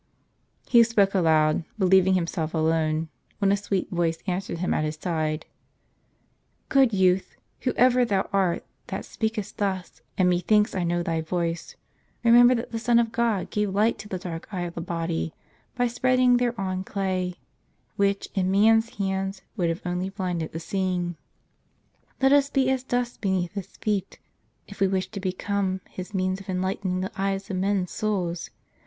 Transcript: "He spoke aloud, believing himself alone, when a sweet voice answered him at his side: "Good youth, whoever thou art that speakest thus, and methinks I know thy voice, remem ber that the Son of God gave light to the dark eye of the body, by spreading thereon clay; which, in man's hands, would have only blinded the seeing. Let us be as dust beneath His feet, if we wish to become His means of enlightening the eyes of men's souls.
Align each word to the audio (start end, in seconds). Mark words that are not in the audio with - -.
"He 0.67 0.81
spoke 0.81 1.13
aloud, 1.13 1.63
believing 1.77 2.15
himself 2.15 2.55
alone, 2.55 3.09
when 3.37 3.51
a 3.51 3.55
sweet 3.55 3.87
voice 3.91 4.17
answered 4.25 4.57
him 4.57 4.73
at 4.73 4.83
his 4.83 4.95
side: 4.95 5.45
"Good 6.69 6.91
youth, 6.91 7.35
whoever 7.59 8.03
thou 8.03 8.27
art 8.33 8.65
that 8.87 9.05
speakest 9.05 9.59
thus, 9.59 10.01
and 10.17 10.27
methinks 10.27 10.73
I 10.73 10.83
know 10.83 11.03
thy 11.03 11.21
voice, 11.21 11.75
remem 12.25 12.47
ber 12.47 12.55
that 12.55 12.71
the 12.71 12.79
Son 12.79 12.97
of 12.97 13.11
God 13.11 13.51
gave 13.51 13.75
light 13.75 13.99
to 13.99 14.07
the 14.09 14.17
dark 14.17 14.51
eye 14.51 14.61
of 14.61 14.73
the 14.73 14.81
body, 14.81 15.35
by 15.75 15.85
spreading 15.85 16.37
thereon 16.37 16.83
clay; 16.83 17.35
which, 17.95 18.27
in 18.33 18.49
man's 18.49 18.95
hands, 18.97 19.43
would 19.55 19.69
have 19.69 19.83
only 19.85 20.09
blinded 20.09 20.51
the 20.51 20.59
seeing. 20.59 21.15
Let 22.19 22.33
us 22.33 22.49
be 22.49 22.71
as 22.71 22.83
dust 22.83 23.21
beneath 23.21 23.53
His 23.53 23.77
feet, 23.77 24.17
if 24.67 24.79
we 24.79 24.87
wish 24.87 25.09
to 25.09 25.19
become 25.19 25.79
His 25.91 26.11
means 26.11 26.41
of 26.41 26.49
enlightening 26.49 27.01
the 27.01 27.11
eyes 27.15 27.51
of 27.51 27.57
men's 27.57 27.91
souls. 27.91 28.49